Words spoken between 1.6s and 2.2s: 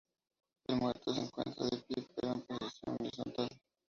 de pie,